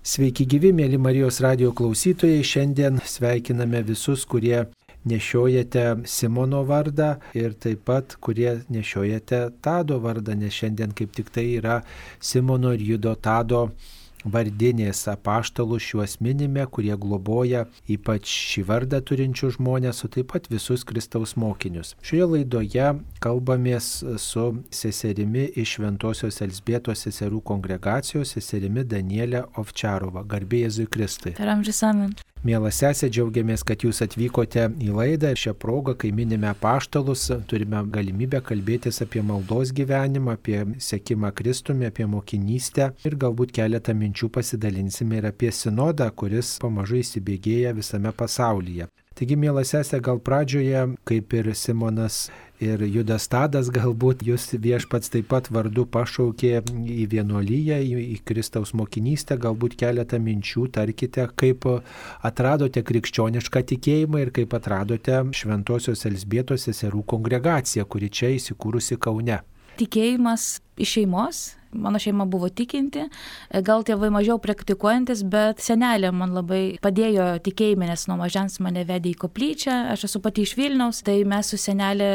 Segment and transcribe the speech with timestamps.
[0.00, 2.40] Sveiki gyvi, mėly Marijos radio klausytojai.
[2.40, 4.62] Šiandien sveikiname visus, kurie
[5.04, 11.44] nešiojate Simono vardą ir taip pat, kurie nešiojate Tado vardą, nes šiandien kaip tik tai
[11.58, 11.82] yra
[12.16, 13.66] Simono ir Judo Tado
[14.24, 20.84] vardinės apaštalų šiuos minime, kurie globoja ypač šį vardą turinčių žmonės, o taip pat visus
[20.86, 21.94] Kristaus mokinius.
[22.06, 22.88] Šioje laidoje
[23.24, 23.92] kalbamės
[24.22, 30.24] su seserimi iš Šventojios Elsbėtos seserų kongregacijos, seserimi Danielė Ovčarova.
[30.26, 31.36] Garbė Jėzui Kristui.
[31.40, 32.18] Amen.
[32.40, 37.82] Mėla sesė, džiaugiamės, kad jūs atvykote į laidą ir šią progą, kai minime paštalus, turime
[37.92, 45.20] galimybę kalbėtis apie maldos gyvenimą, apie sekimą Kristumi, apie mokinystę ir galbūt keletą minčių pasidalinsime
[45.20, 48.88] ir apie sinodą, kuris pamažu įsibėgėja visame pasaulyje.
[49.20, 55.26] Taigi, mėla sesė, gal pradžioje, kaip ir Simonas ir Judas Tadas, galbūt jūs viešpats taip
[55.28, 61.68] pat vardu pašaukė į vienuolyje, į, į Kristaus mokinystę, galbūt keletą minčių tarkite, kaip
[62.24, 69.42] atradote krikščionišką tikėjimą ir kaip atradote Šventojios Elsbėtos seserų kongregaciją, kuri čia įsikūrusi Kaune.
[69.80, 73.04] Tikėjimas iš šeimos, Mano šeima buvo tikinti,
[73.62, 79.12] gal tėvai mažiau praktikuojantis, bet senelė man labai padėjo tikėjime, nes nuo mažens mane vedė
[79.12, 82.10] į koplyčią, aš esu pati iš Vilniaus, tai mes su senelė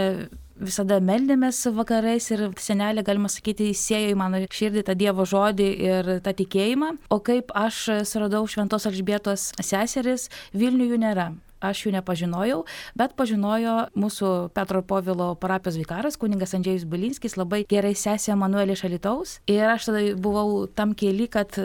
[0.60, 6.12] visada meldėmės vakarais ir senelė, galima sakyti, įsėjo į mano širdį tą Dievo žodį ir
[6.24, 6.92] tą tikėjimą.
[7.12, 11.32] O kaip aš suradau Šventos Alžbėtos seseris, Vilniuje jų nėra
[11.72, 12.62] aš jų nepažinojau,
[12.98, 19.40] bet pažinojo mūsų Petro Povilo parapijos vikaras, kuningas Andžėjus Balinskis, labai gerai sesė Manuelė Šalitaus.
[19.52, 21.56] Ir aš tada buvau tam keli, kad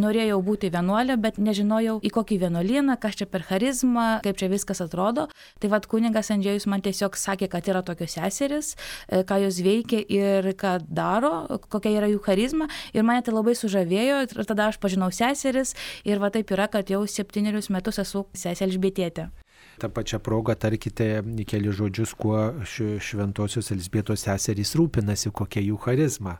[0.00, 4.82] norėjau būti vienuolė, bet nežinojau į kokį vienuolyną, kas čia per charizmą, kaip čia viskas
[4.84, 5.28] atrodo.
[5.62, 8.74] Tai vad kuningas Andžėjus man tiesiog sakė, kad yra tokios seseris,
[9.08, 12.68] ką jos veikia ir ką daro, kokia yra jų charizma.
[12.94, 15.74] Ir mane tai labai sužavėjo ir tada aš pažinau seseris
[16.04, 19.30] ir va taip yra, kad jau septynerius metus esu sesė Elžbietėtė.
[19.78, 21.08] Ta pačia proga tarkite
[21.48, 26.38] keli žodžius, kuo šventosios Elsbėtos seserys rūpinasi, kokia jų charizma.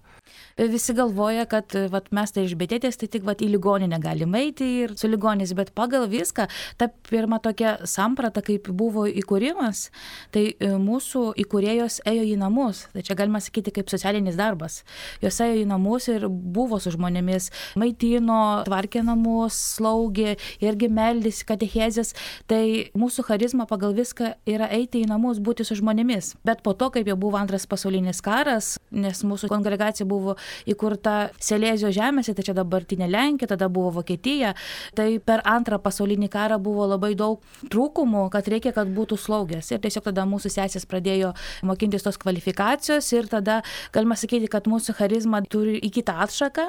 [0.55, 4.67] Visi galvoja, kad vat, mes tai iš betėtės, tai tik vat, į ligoninę galime eiti
[4.85, 6.47] ir su ligonis, bet pagal viską,
[6.79, 9.89] ta pirma tokia samprata, kaip buvo įkūrimas,
[10.35, 12.85] tai e, mūsų įkūrėjos ėjo į namus.
[12.95, 14.83] Tai čia galima sakyti kaip socialinis darbas.
[15.25, 17.51] Jos ėjo į namus ir buvo su žmonėmis,
[17.81, 22.15] maitino, tvarkė namus, slaugė, irgi meldys, katechezės.
[22.51, 22.63] Tai
[22.95, 26.35] mūsų charizma pagal viską yra eiti į namus, būti su žmonėmis.
[26.47, 30.37] Bet po to, kaip jau buvo antras pasaulinis karas, nes mūsų kongregacija buvo
[30.71, 34.55] įkurta Selezijos žemėse, tai čia dabartinė Lenkija, tada buvo Vokietija.
[34.97, 37.43] Tai per antrą pasaulinį karą buvo labai daug
[37.73, 39.73] trūkumų, kad reikia, kad būtų slaugės.
[39.73, 41.33] Ir tiesiog tada mūsų sesės pradėjo
[41.67, 43.61] mokintis tos kvalifikacijos ir tada
[43.95, 46.69] galima sakyti, kad mūsų charizma turi į kitą atšaką,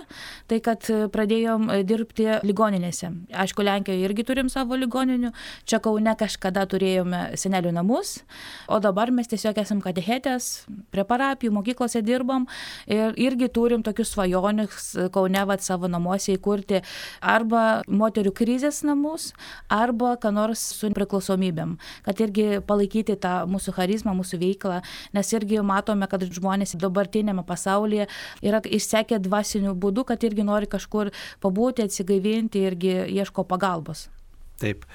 [0.52, 3.12] tai kad pradėjom dirbti ligoninėse.
[3.46, 5.32] Aišku, Lenkijoje irgi turim savo ligoninių,
[5.66, 8.22] čia Kaune kažkada turėjome senelių namus,
[8.69, 12.45] o dabar mes tiesiog esam katechetės, prie parapijų, mokyklose dirbam
[12.85, 16.83] ir irgi turim tokius svajonius Kaune vat savo namuose įkurti
[17.22, 19.33] arba moterių krizės namus,
[19.69, 24.81] arba ką nors su priklausomybėm, kad irgi palaikyti tą mūsų charizmą, mūsų veiklą,
[25.13, 28.07] nes irgi matome, kad žmonės dabartinėme pasaulyje
[28.45, 34.09] yra išsekę dvasinių būdų, kad irgi nori kažkur pabūti, atsigaivinti irgi ieško pagalbos.
[34.56, 34.86] Taip,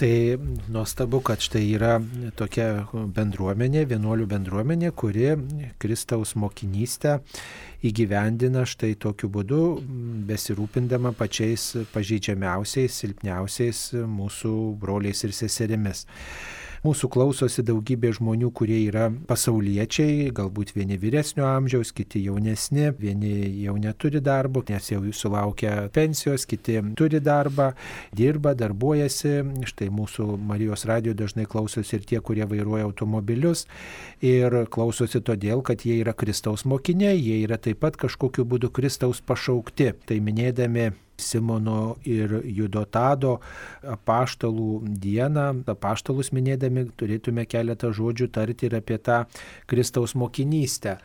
[0.00, 0.38] tai
[0.72, 1.98] nuostabu, kad štai yra
[2.38, 5.26] tokia bendruomenė, vienuolių bendruomenė, kuri
[5.82, 7.18] Kristaus mokinystę
[7.84, 9.60] įgyvendina štai tokiu būdu,
[10.30, 16.06] besirūpindama pačiais pažeidžiamiausiais, silpniausiais mūsų broliais ir seserimis.
[16.84, 23.30] Mūsų klausosi daugybė žmonių, kurie yra pasauliečiai, galbūt vieni vyresnio amžiaus, kiti jaunesni, vieni
[23.62, 27.70] jau neturi darbo, nes jau sulaukia pensijos, kiti turi darbą,
[28.12, 29.32] dirba, darbuojasi.
[29.64, 33.64] Štai mūsų Marijos radio dažnai klausosi ir tie, kurie vairuoja automobilius
[34.20, 39.24] ir klausosi todėl, kad jie yra Kristaus mokiniai, jie yra taip pat kažkokiu būdu Kristaus
[39.24, 39.94] pašaukti.
[40.04, 40.90] Tai minėdami
[41.20, 43.38] Simono ir Judotado
[43.86, 49.22] apaštalų dieną, apaštalus minėdami, turėtume keletą žodžių tarti ir apie tą
[49.70, 50.98] Kristaus mokinystę.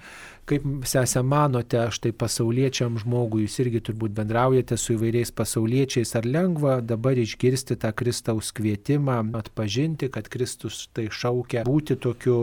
[0.50, 6.80] Kaip sesė manote, štai pasauliečiam žmogui, jūs irgi turbūt bendraujate su įvairiais pasauliečiais, ar lengva
[6.82, 12.40] dabar išgirsti tą Kristaus kvietimą, atpažinti, kad Kristus tai šaukia būti tokiu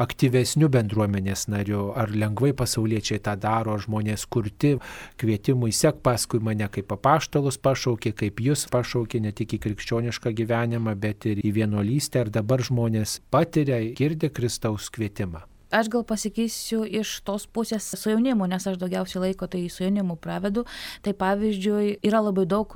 [0.00, 4.78] aktyvesniu bendruomenės nariu, ar lengvai pasauliečiai tą daro, ar žmonės kurti
[5.20, 10.96] kvietimui, sek paskui mane kaip apaštalus pašaukė, kaip jūs pašaukė ne tik į krikščionišką gyvenimą,
[10.96, 15.49] bet ir į vienuolystę, ar dabar žmonės patiria, girdi Kristaus kvietimą.
[15.70, 20.16] Aš gal pasakysiu iš tos pusės su jaunimu, nes aš daugiausiai laiko tai su jaunimu
[20.18, 20.64] pravedu.
[21.04, 22.74] Tai pavyzdžiui, yra labai daug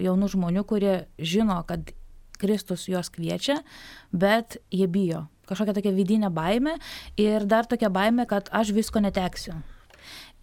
[0.00, 1.94] jaunų žmonių, kurie žino, kad
[2.40, 3.60] Kristus juos kviečia,
[4.12, 5.24] bet jie bijo.
[5.48, 6.78] Kažkokia tokia vidinė baime
[7.20, 9.56] ir dar tokia baime, kad aš visko neteksiu.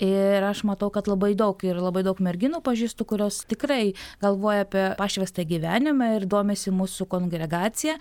[0.02, 3.94] Ir aš matau, kad labai daug ir labai daug merginų pažįstu, kurios tikrai
[4.24, 8.00] galvoja apie pašvestą gyvenimą ir domisi mūsų kongregacija,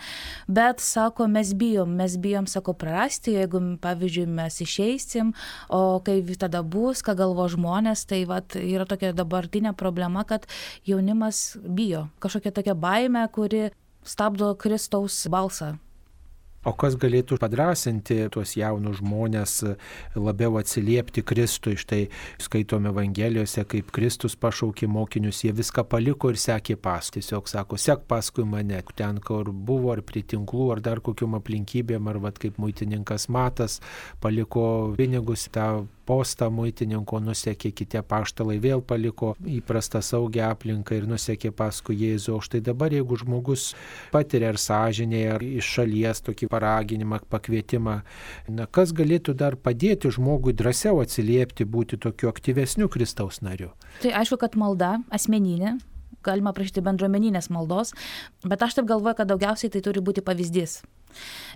[0.48, 5.34] bet sako, mes bijom, mes bijom, sako, prarasti, jeigu, pavyzdžiui, mes išeisim,
[5.68, 10.48] o kai tada bus, ką galvo žmonės, tai vat, yra tokia dabartinė problema, kad
[10.88, 13.68] jaunimas bijo, kažkokia tokia baime, kuri
[14.08, 15.74] stabdo Kristaus balsą.
[16.60, 19.54] O kas galėtų padrasinti tuos jaunus žmonės
[20.12, 21.72] labiau atsiliepti Kristui?
[21.80, 22.02] Štai
[22.36, 27.08] skaitome Evangelijose, kaip Kristus pašaukė mokinius, jie viską paliko ir sekė pas.
[27.14, 32.12] Tiesiog sako, sek paskui mane, ten, kur buvo, ar prie tinklų, ar dar kokiam aplinkybėm,
[32.12, 33.78] ar vad kaip muitininkas Matas
[34.20, 41.52] paliko pinigus tą postą muitininko nusekė, kiti paštalai vėl paliko įprastą saugią aplinką ir nusekė
[41.54, 42.34] paskui Jėzų.
[42.34, 43.70] O štai dabar, jeigu žmogus
[44.10, 48.00] patiria ar sąžinėje, ar iš šalies tokį paraginimą, pakvietimą,
[48.50, 53.70] na, kas galėtų dar padėti žmogui drąsiau atsiliepti, būti tokiu aktyvesniu Kristaus nariu?
[54.02, 55.76] Tai aišku, kad malda asmeninė,
[56.26, 57.94] galima prašyti bendruomeninės maldos,
[58.44, 60.80] bet aš taip galvoju, kad daugiausiai tai turi būti pavyzdys.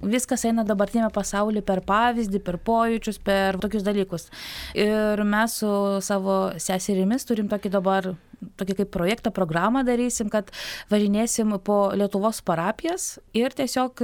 [0.02, 4.28] Viskas eina dabartinėme pasaulyje per pavyzdį, per pojūčius, per tokius dalykus.
[4.76, 5.72] Ir mes su
[6.04, 8.14] savo seserimis turim tokį dabar
[8.60, 10.50] tokį kaip projektą, programą darysim, kad
[10.90, 14.02] važinėsim po Lietuvos parapijas ir tiesiog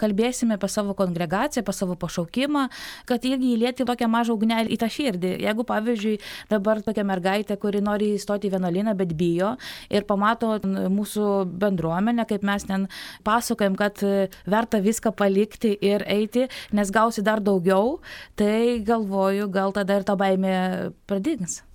[0.00, 2.66] kalbėsim apie savo kongregaciją, apie savo pašaukimą,
[3.08, 5.32] kad irgi įlėti tokią mažą ugnelį į tą širdį.
[5.46, 6.16] Jeigu, pavyzdžiui,
[6.52, 9.54] dabar tokia mergaitė, kuri nori įstoti į vienuolyną, bet bijo
[9.90, 12.88] ir pamato mūsų bendruomenę, kaip mes ten
[13.26, 14.02] pasakojam, kad
[14.46, 18.00] verta verta viską palikti ir eiti, nes gausi dar daugiau,
[18.36, 21.65] tai galvoju, gal tada ir ta baimė pradings.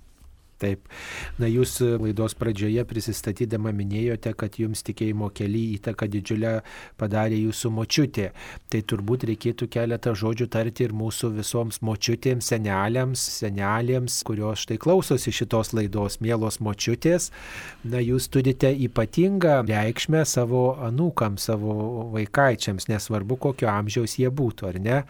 [0.62, 0.86] Taip.
[1.42, 6.52] Na, jūs laidos pradžioje prisistatydama minėjote, kad jums tikėjimo keli įtaką didžiulę
[7.00, 8.28] padarė jūsų močiutė.
[8.70, 15.34] Tai turbūt reikėtų keletą žodžių tarti ir mūsų visoms močiutėms, seneliams, senelėms, kurios štai klausosi
[15.34, 17.32] šitos laidos, mielos močiutės.
[17.82, 21.74] Na, jūs turite ypatingą reikšmę savo anūkams, savo
[22.14, 25.02] vaikaičiams, nesvarbu kokio amžiaus jie būtų, ar ne.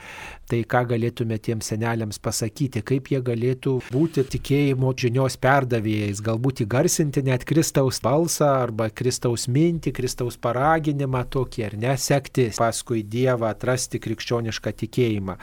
[0.48, 7.24] Tai ką galėtume tiems seneliams pasakyti, kaip jie galėtų būti tikėjimo žinios perdavėjais, galbūt įgarsinti
[7.26, 14.74] net Kristaus balsą arba Kristaus mintį, Kristaus paraginimą tokį ar nesekti paskui Dievą, atrasti krikščionišką
[14.84, 15.38] tikėjimą.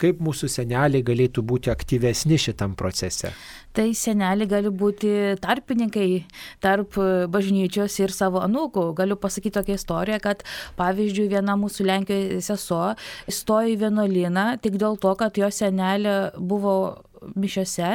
[0.00, 3.32] Kaip mūsų seneliai galėtų būti aktyvesni šitam procese?
[3.72, 6.08] Tai seneliai gali būti tarpininkai
[6.64, 6.98] tarp
[7.32, 8.90] bažnyčios ir savo anūkų.
[8.98, 10.44] Galiu pasakyti tokią istoriją, kad
[10.80, 12.92] pavyzdžiui viena mūsų Lenkijoje sesuo
[13.30, 16.74] įstojo į vienuolyną tik dėl to, kad jo senelė buvo
[17.38, 17.90] mišiose.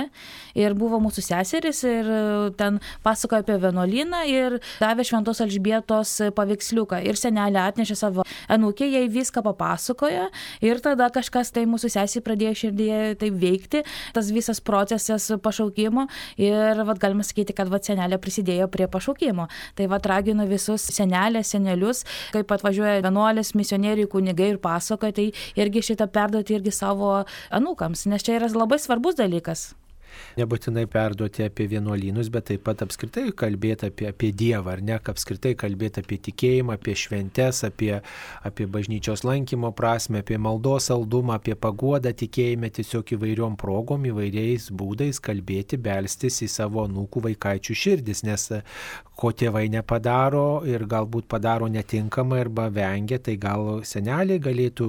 [0.58, 2.22] Ir buvo mūsų seseris ir e,
[2.58, 7.02] ten pasakojo apie vienuolyną ir davė šventos Alžbietos paveiksliuką.
[7.08, 10.28] Ir senelė atnešė savo anūkė, jai viską papasakojo.
[10.66, 13.84] Ir tada kažkas tai mūsų sesiai pradėjo širdėje taip veikti,
[14.16, 16.08] tas visas procesas pašaukimo.
[16.42, 19.48] Ir vat, galima sakyti, kad vat, senelė prisidėjo prie pašaukimo.
[19.78, 22.04] Tai vat raginu visus senelės, senelius,
[22.36, 25.30] kaip atvažiuoja vienuolės, misionieriai, kunigai ir pasakoja, tai
[25.60, 27.12] irgi šitą perduoti irgi savo
[27.54, 29.74] anūkams, nes čia yra labai svarbus dalykas.
[30.38, 35.54] Nebūtinai perduoti apie vienuolynus, bet taip pat apskritai kalbėti apie, apie Dievą, ar ne, apskritai
[35.60, 37.94] kalbėti apie tikėjimą, apie šventes, apie,
[38.47, 45.21] apie bažnyčios lankymo prasme, apie maldos saldumą, apie paguodą tikėjime, tiesiog įvairiom progom, įvairiais būdais
[45.24, 48.50] kalbėti, belstis į savo nūkų vaikaičių širdis, nes
[49.18, 54.88] ko tėvai nepadaro ir galbūt padaro netinkamai arba vengia, tai gal seneliai galėtų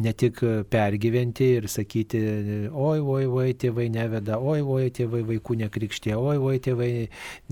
[0.00, 0.40] ne tik
[0.72, 2.22] pergyventi ir sakyti,
[2.72, 6.90] oi, oi, oi, tėvai neveda, oi, oi, tėvai vaikų nekrikštė, oi, oi, tėvai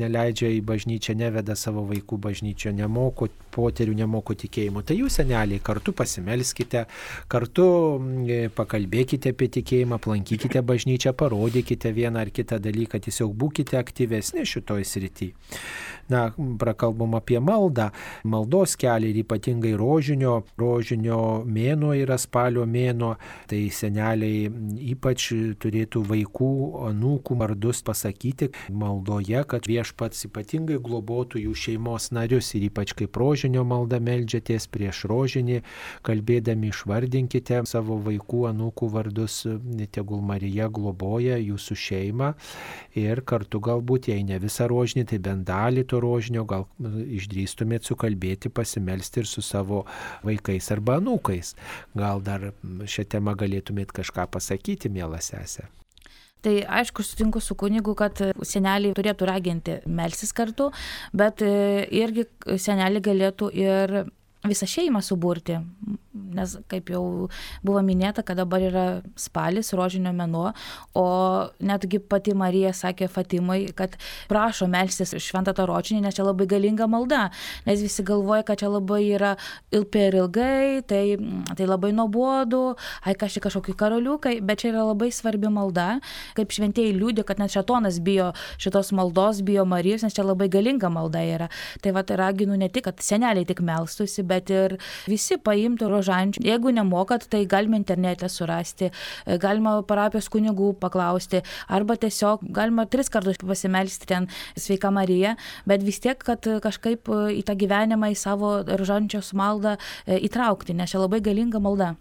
[0.01, 4.83] neleidžia į bažnyčią, neveda savo vaikų bažnyčio, nemoko poterių, nemoko tikėjimo.
[4.87, 6.85] Tai jūs seneliai kartu pasimelskite,
[7.31, 14.47] kartu mm, pakalbėkite apie tikėjimą, aplankykite bažnyčią, parodykite vieną ar kitą dalyką, tiesiog būkite aktyvesni
[14.49, 15.33] šitoj srity.
[16.09, 17.91] Na, prakalbam apie maldą,
[18.25, 23.15] maldos kelią ir ypatingai rožinio, rožinio mėno yra spalio mėno,
[23.51, 24.49] tai seneliai
[24.95, 25.29] ypač
[25.61, 26.51] turėtų vaikų,
[26.91, 33.65] anūkų vardus pasakyti maldoje, kad viešpats ypatingai globotų jų šeimos narius ir ypač kaip rožinio
[33.69, 35.61] malda melžiatės prieš rožinį,
[36.07, 39.41] kalbėdami išvardinkite savo vaikų, anūkų vardus,
[39.95, 42.33] tegul Marija globoja jūsų šeimą
[42.99, 48.53] ir kartu galbūt, jei ne visą rožinį, tai bent dalį to rožinio, gal išdrįstumėt sukalbėti,
[48.53, 49.85] pasimelsti ir su savo
[50.27, 51.55] vaikais arba anūkais.
[51.99, 55.69] Gal dar šią temą galėtumėt kažką pasakyti, mielą sesę.
[56.45, 60.69] Tai aišku, sutinku su kunigu, kad seneliai turėtų raginti melsis kartu,
[61.17, 63.97] bet irgi seneliai galėtų ir
[64.47, 65.59] visą šeimą suburti
[66.39, 67.29] nes kaip jau
[67.67, 68.87] buvo minėta, kad dabar yra
[69.19, 70.53] spalis, rožinio mėnuo,
[70.99, 71.07] o
[71.65, 73.97] netgi pati Marija sakė Fatimai, kad
[74.31, 77.29] prašo melstis šventą tą rožinį, nes čia labai galinga malda,
[77.67, 79.35] nes visi galvoja, kad čia labai yra
[79.93, 81.03] per ilgai, tai,
[81.55, 82.63] tai labai nuobodu,
[83.07, 85.89] ai kažkai kažkokie karaliukai, bet čia yra labai svarbi malda,
[86.39, 90.91] kaip šventieji liūdė, kad net šetonas bijo šitos maldos, bijo Marijos, nes čia labai galinga
[90.93, 91.49] malda yra.
[91.85, 94.79] Tai va, raginu ne tik, kad seneliai tik melstusi, bet ir
[95.11, 96.43] visi paimtų rožanį rožančių.
[96.45, 98.91] Jeigu nemokat, tai galima internete surasti,
[99.27, 105.37] e, galima parapijos kunigų paklausti, arba tiesiog galima tris kartus pasimelsti ten sveika Marija,
[105.67, 110.91] bet vis tiek, kad kažkaip į tą gyvenimą, į savo rožančios maldą e, įtraukti, nes
[110.91, 111.97] čia labai galinga malda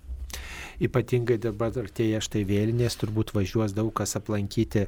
[0.83, 4.85] ypatingai dabar artėja štai vėlinės, turbūt važiuos daug kas aplankyti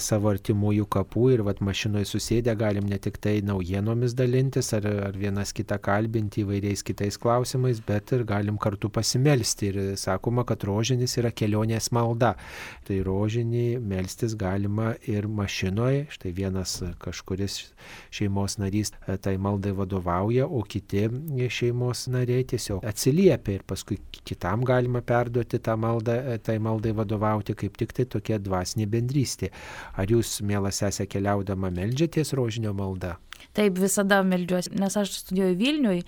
[0.00, 5.18] savo artimųjų kapų ir vad mašinoje susėdę galim ne tik tai naujienomis dalintis ar, ar
[5.18, 9.72] vienas kitą kalbinti įvairiais kitais klausimais, bet ir galim kartu pasimelsti.
[9.72, 12.34] Ir sakoma, kad rožinis yra kelionės malda.
[12.86, 16.06] Tai rožinį melstis galima ir mašinoje.
[16.14, 17.58] Štai vienas kažkuris
[18.14, 21.08] šeimos narys e, tai maldai vadovauja, o kiti
[21.52, 26.92] šeimos nariai tiesiog atsiliepia ir paskui kitam galima perduoti perduoti tą maldą, e, tai maldai
[26.92, 29.50] vadovauti, kaip tik tai tokia dvasinė bendrystė.
[29.96, 33.16] Ar jūs, mielas sesė, keliaudama melžiatės rožinio maldą?
[33.56, 36.02] Taip, visada melžiuosi, nes aš studijuoju Vilniui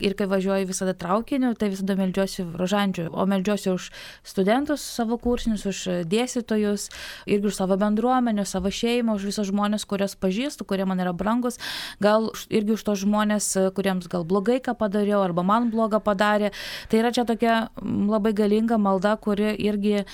[0.00, 3.88] ir kai važiuoju visada traukiniu, tai visada melžiuosi rožančių, o melžiuosi už
[4.24, 6.88] studentus savo kursinius, už dėstytojus,
[7.28, 11.60] irgi už savo bendruomenę, savo šeimą, už visus žmonės, kuriuos pažįstu, kurie man yra brangus,
[12.00, 16.52] gal irgi už tos žmonės, kuriems gal blogai ką padariau arba man blogą padarė.
[16.88, 20.06] Tai yra čia tokia labai galinga malda, kuri irgi e,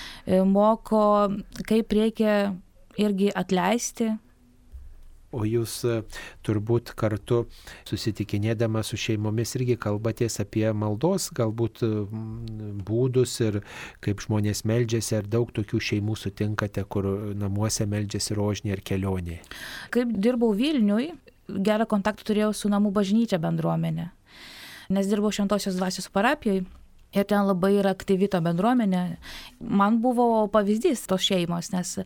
[0.43, 1.31] moko,
[1.69, 2.53] kaip reikia
[2.99, 4.13] irgi atleisti
[5.33, 5.95] O jūs e,
[6.45, 7.43] turbūt kartu
[7.89, 11.89] susitikinėdama su šeimomis irgi kalbatės apie maldos galbūt e,
[12.85, 13.59] būdus ir
[14.03, 19.39] kaip žmonės meldžiasi, ar daug tokių šeimų sutinkate, kur namuose meldžiasi rožinė ir kelionė.
[19.93, 21.11] Kaip dirbau Vilniui,
[21.49, 24.11] gerą kontaktą turėjau su namų bažnyčia bendruomenė,
[24.93, 26.67] nes dirbau Šventosios dvasios parapijoje
[27.13, 29.03] Ir ten labai yra aktyvi ta bendruomenė.
[29.61, 31.99] Man buvo pavyzdys tos šeimos, nes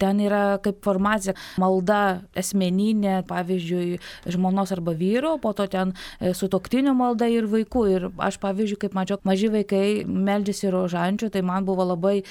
[0.00, 3.98] ten yra kaip formacija malda asmeninė, pavyzdžiui,
[4.32, 7.84] žmonos arba vyro, po to ten e, sutoktinių malda ir vaikų.
[7.92, 12.22] Ir aš, pavyzdžiui, kaip mačiau, maži vaikai meldžiasi rožančių, tai man buvo labai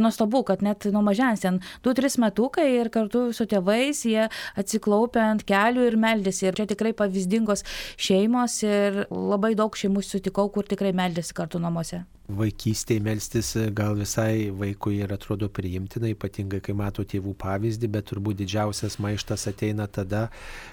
[0.00, 4.28] nuostabu, kad net nuo mažens ten 2-3 metukai ir kartu su tėvais jie
[4.60, 6.46] atsiklaupia ant kelių ir meldžiasi.
[6.50, 7.64] Ir čia tikrai pavyzdingos
[7.96, 11.98] šeimos ir labai daug šeimų sutikau, kur tikrai meldžiasi kartu namuose
[12.30, 18.06] vaikystėje melstis e, gal visai vaikui ir atrodo priimtina, ypatingai kai mato tėvų pavyzdį, bet
[18.10, 20.28] turbūt didžiausias maištas ateina tada,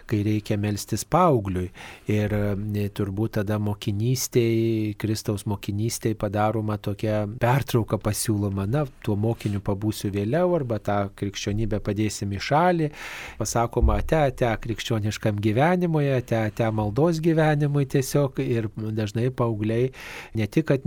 [0.09, 1.69] kai reikia melstis paaugliui.
[2.11, 10.13] Ir e, turbūt tada mokinystėje, Kristaus mokinystėje padaroma tokia pertrauka pasiūloma, na, tuo mokiniu pabūsiu
[10.13, 12.91] vėliau arba tą krikščionybę padėsim į šalį,
[13.41, 19.89] pasakoma, ate, ate krikščioniškam gyvenimui, ate, ate maldos gyvenimui tiesiog ir dažnai paaugliai
[20.37, 20.85] ne tik, kad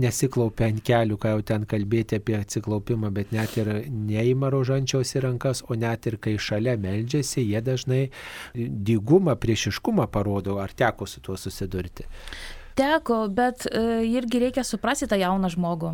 [0.53, 5.21] nesiklaupia ant kelių, ką jau ten kalbėti apie atsiklaupimą, bet net ir neima rožančiaus į
[5.23, 8.09] rankas, o net ir kai šalia meldžiasi, jie dažnai
[8.53, 12.05] dygumą, priešiškumą parodo, ar teko su tuo susidurti.
[12.73, 15.91] Teko, bet e, irgi reikia suprasti tą jauną žmogų,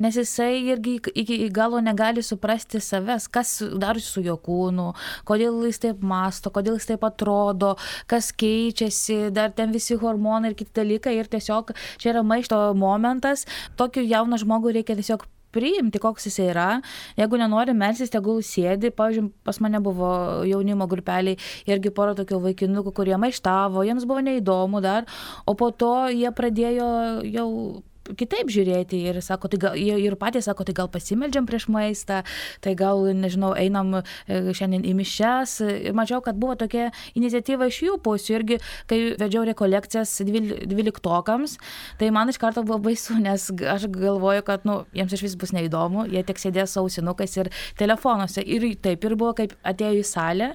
[0.00, 4.86] nes jisai irgi iki galo negali suprasti savęs, kas darosi su jo kūnu,
[5.28, 7.74] kodėl jis taip masto, kodėl jis taip atrodo,
[8.08, 13.44] kas keičiasi, dar ten visi hormonai ir kiti dalykai ir tiesiog čia yra maišto momentas,
[13.76, 16.68] tokį jauną žmogų reikia tiesiog priimti, koks jis yra.
[17.20, 18.92] Jeigu nenori melsis, tegul sėdi.
[18.94, 20.10] Pavyzdžiui, pas mane buvo
[20.48, 21.38] jaunimo grupeliai
[21.70, 25.08] irgi pora tokių vaikinukų, kurie maištavo, jiems buvo neįdomu dar,
[25.46, 26.88] o po to jie pradėjo
[27.30, 27.50] jau
[28.18, 32.22] kitaip žiūrėti ir sako, tai gal, ir patys sako, tai gal pasimeldžiam prieš maistą,
[32.64, 35.56] tai gal, nežinau, einam e, šiandien į mišes.
[35.88, 41.56] Ir mačiau, kad buvo tokia iniciatyva iš jų pusių irgi, kai vedžiau rekolekcijas dvyliktokams,
[42.00, 45.54] tai man iš karto buvo baisu, nes aš galvoju, kad, nu, jiems iš vis bus
[45.56, 48.44] neįdomu, jie tik sėdės ausinukais ir telefonuose.
[48.44, 50.50] Ir taip ir buvo, kaip atėjo į salę,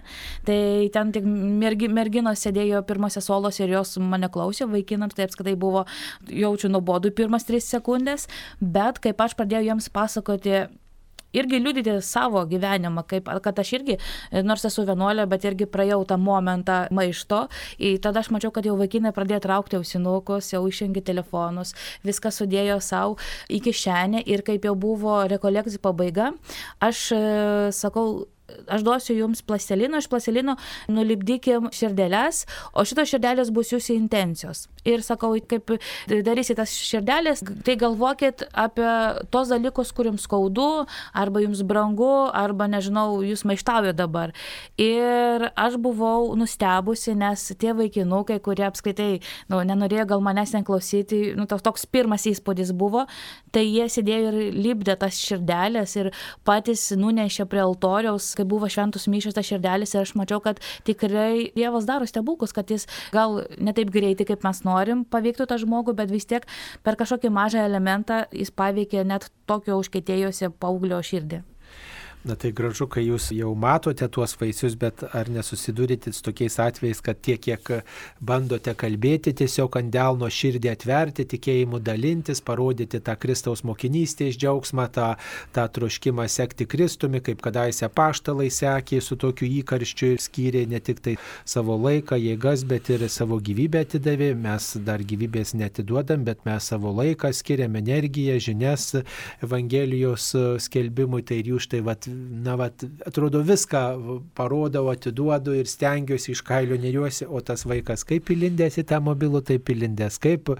[0.48, 0.60] tai
[0.94, 5.86] ten tik mergi, merginos sėdėjo pirmose solos ir jos mane klausė, vaikinams tai apskritai buvo,
[6.29, 8.27] jaučiu nuobodu pirmas pirmas tris sekundės,
[8.60, 10.67] bet kaip aš pradėjau jiems pasakoti
[11.31, 13.98] irgi liudyti savo gyvenimą, kaip, kad aš irgi,
[14.43, 17.48] nors esu vienuolė, bet irgi praėjau tą momentą maišto.
[17.77, 22.79] Ir tada aš mačiau, kad jau vaikinai pradėjo traukti ausinukus, jau išjungė telefonus, viską sudėjo
[22.81, 26.31] savo į kišenę ir kaip jau buvo rekolekcijų pabaiga,
[26.81, 27.22] aš e,
[27.77, 28.25] sakau,
[28.68, 30.56] aš duosiu jums plastelino, iš plastelino
[30.91, 34.68] nulipdykim širdelės, o šitos širdelės bus jūsų intencijos.
[34.88, 35.74] Ir sakau, kaip
[36.08, 38.88] darysit tas širdelės, tai galvokit apie
[39.34, 44.34] tos dalykus, kur jums skaudu, arba jums brangu, arba nežinau, jūs maištauju dabar.
[44.79, 49.20] Ir aš buvau nustebusi, nes tie vaikinukai, kurie apskaitai
[49.51, 53.06] nu, nenorėjo gal manęs neklausyti, nu, toks pirmas įspūdis buvo,
[53.53, 56.12] tai jie sėdėjo ir lipdė tas širdelės ir
[56.48, 61.51] patys nunešė prie altoriaus kai buvo šventus mišios tas širdelis ir aš mačiau, kad tikrai
[61.55, 65.98] Dievas daro stebuklus, kad jis gal ne taip greitai, kaip mes norim, paveiktų tą žmogų,
[66.00, 66.48] bet vis tiek
[66.86, 71.43] per kažkokį mažą elementą jis paveikė net tokio užkėtėjusio paauglio širdį.
[72.20, 77.00] Na tai gražu, kai jūs jau matote tuos vaisius, bet ar nesusidurite su tokiais atvejais,
[77.00, 77.70] kad tiek, kiek
[78.20, 85.14] bandote kalbėti, tiesiog ant delno širdį atverti, tikėjimu dalintis, parodyti tą Kristaus mokinystės džiaugsmą, tą,
[85.56, 91.00] tą troškimą sekti Kristumi, kaip kadaise paštalai sekė su tokiu įkarščiu ir skyrė ne tik
[91.06, 91.16] tai
[91.48, 94.34] savo laiką, jėgas, bet ir savo gyvybę atidavė.
[94.44, 98.92] Mes dar gyvybės netiduodam, bet mes savo laiką skiriam energiją, žinias
[99.40, 100.34] Evangelijos
[100.68, 101.24] skelbimui.
[101.24, 102.09] Tai ir jūs štai vat
[102.46, 103.82] na, vat, atrodo viską
[104.38, 109.42] parodau, atiduodu ir stengiuosi iš kailio neriuosi, o tas vaikas kaip įlindęs į tą mobilų,
[109.48, 110.54] taip įlindęs, kaip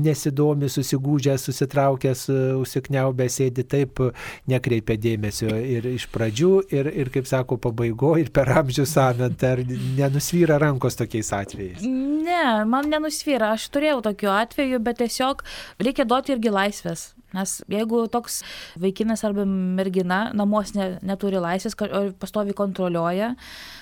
[0.00, 2.26] nesidomi, susigūžęs, susitraukęs,
[2.60, 4.02] užsikniaubęs sėdi, taip
[4.50, 9.62] nekreipia dėmesio ir iš pradžių, ir, ir kaip sako, pabaigoje, ir per amžių samet, ar
[9.98, 11.84] nenusvyra rankos tokiais atvejais?
[11.84, 15.44] Ne, man nenusvyra, aš turėjau tokių atvejų, bet tiesiog
[15.82, 17.12] reikia duoti irgi laisvės.
[17.34, 18.42] Nes jeigu toks
[18.80, 21.76] vaikinas arba mergina namuose ne, neturi laisvės,
[22.20, 23.34] pastovi kontroliuoja,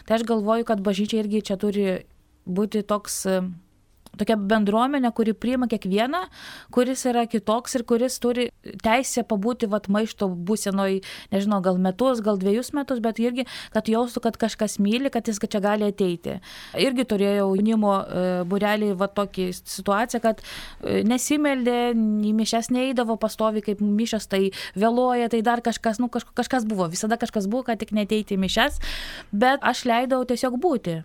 [0.08, 1.86] tai aš galvoju, kad bažnyčia irgi čia turi
[2.48, 3.22] būti toks
[4.20, 6.24] tokia bendruomenė, kuri priima kiekvieną,
[6.74, 8.48] kuris yra kitoks ir kuris turi
[8.84, 11.00] teisę pabūti vat maišto būsenoj,
[11.32, 15.40] nežinau, gal metus, gal dviejus metus, bet irgi, kad jaustų, kad kažkas myli, kad jis
[15.42, 16.38] čia gali ateiti.
[16.78, 23.64] Irgi turėjau jaunimo e, burelį va tokį situaciją, kad e, nesimeldė, į mišes neįdavo pastovi,
[23.64, 24.44] kaip mišas tai
[24.78, 28.42] vėluoja, tai dar kažkas, nu kaž, kažkas buvo, visada kažkas buvo, kad tik neteiti į
[28.44, 28.80] mišes,
[29.32, 31.02] bet aš leidau tiesiog būti.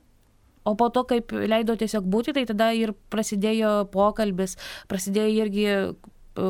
[0.68, 4.58] O po to, kaip leido tiesiog būti, tai tada ir prasidėjo pokalbis,
[4.92, 5.82] prasidėjo irgi e,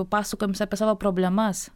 [0.10, 1.68] pasakojimas apie savo problemas.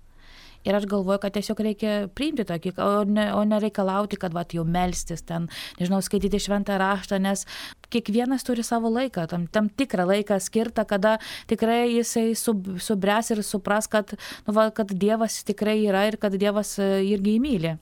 [0.61, 4.53] Ir aš galvoju, kad tiesiog reikia priimti tokį, o ne, o ne reikalauti, kad vat,
[4.53, 5.47] jau melstis ten,
[5.79, 7.47] nežinau, skaityti šventą raštą, nes
[7.93, 11.15] kiekvienas turi savo laiką, tam, tam tikrą laiką skirtą, kada
[11.49, 14.13] tikrai jisai sub, subres ir supras, kad,
[14.45, 17.79] nu, va, kad Dievas tikrai yra ir kad Dievas e, irgi įmylė.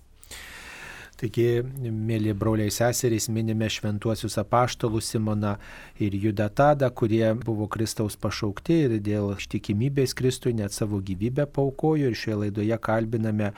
[1.20, 1.60] Taigi,
[1.92, 5.58] mėly broliai seserys, minime šventuosius apaštalus Simoną
[6.00, 12.08] ir Judatadą, kurie buvo Kristaus pašaukti ir dėl ištikimybės Kristui net savo gyvybę paukojo.
[12.08, 13.50] Ir šioje laidoje kalbiname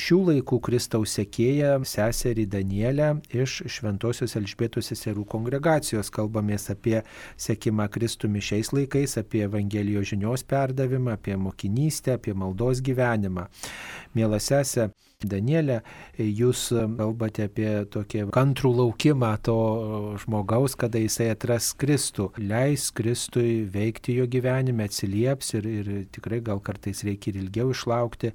[0.00, 6.08] šių laikų Kristaus sekėją, seserį Danielę iš Šventosios Elžbėtos seserų kongregacijos.
[6.14, 7.02] Kalbamės apie
[7.36, 13.50] sekimą Kristumi šiais laikais, apie Evangelijos žinios perdavimą, apie mokinystę, apie maldos gyvenimą.
[14.16, 14.88] Mėla sesė,
[15.20, 15.82] Danielė,
[16.16, 19.56] jūs kalbate apie tokį kantrų laukimą to
[20.22, 22.30] žmogaus, kada jisai atras Kristų.
[22.40, 28.30] Leis Kristui veikti jo gyvenime, atsilieps ir, ir tikrai gal kartais reikia ir ilgiau išlaukti,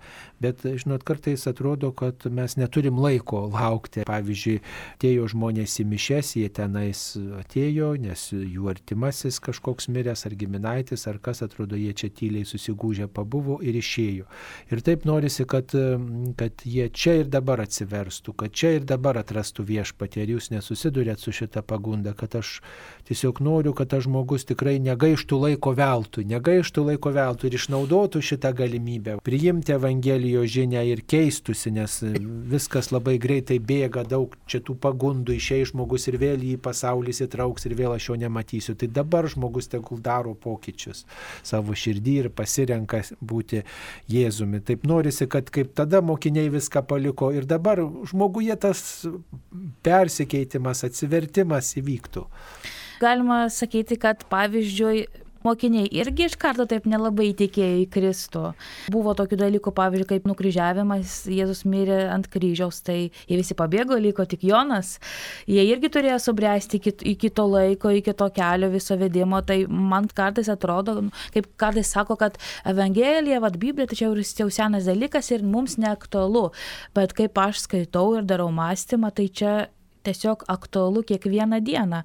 [0.46, 4.06] bet, žinot, kartais atrodo, kad mes neturim laiko laukti.
[4.06, 4.60] Pavyzdžiui,
[5.00, 7.04] atėjo žmonės į mišes, jie tenais
[7.40, 13.10] atėjo, nes jų artimasis kažkoks miręs ar giminaitis, ar kas atrodo, jie čia tyliai susigūžę
[13.10, 14.30] pabuvo ir išėjo.
[14.70, 15.74] Ir taip norisi, kad,
[16.38, 20.24] kad jie čia ir dabar atsiverstų, kad čia ir dabar atrastų viešpatį.
[20.24, 22.60] Ir jūs nesusidurėt su šita pagunda, kad aš
[23.10, 28.54] tiesiog noriu, kad tas žmogus tikrai negaištų laiko veltui, negaištų laiko veltui ir išnaudotų šitą
[28.58, 32.00] galimybę priimti Evangelijos žinę ir keistusi, nes
[32.52, 37.66] viskas labai greitai bėga, daug čia tų pagundų, išėjai žmogus ir vėl į pasaulį įtrauks
[37.68, 38.76] ir vėl aš jo nematysiu.
[38.80, 41.06] Tai dabar žmogus tegul daro pokyčius
[41.44, 43.64] savo širdį ir pasirenka būti
[44.12, 44.62] Jėzumi.
[44.66, 49.06] Taip norisi, kad kaip tada mokiniai vis viską paliko ir dabar žmoguje tas
[49.86, 52.26] persikeitimas, atsivertimas įvyktų.
[53.02, 55.06] Galima sakyti, kad pavyzdžiui,
[55.46, 58.44] mokiniai irgi iš karto taip nelabai tikėjo į Kristų.
[58.94, 62.98] Buvo tokių dalykų, pavyzdžiui, kaip nukryžiavimas, Jėzus mirė ant kryžiaus, tai
[63.30, 64.96] jie visi pabėgo, liko tik Jonas.
[65.50, 69.42] Jie irgi turėjo subręsti iki, iki to laiko, iki to kelio viso vedimo.
[69.46, 70.98] Tai man kartais atrodo,
[71.36, 76.50] kaip kartais sako, kad Evangelija, vad Biblija, tai čia jau senas dalykas ir mums neaktualu.
[76.98, 79.56] Bet kaip aš skaitau ir darau mąstymą, tai čia
[80.06, 82.02] tiesiog aktualu kiekvieną dieną.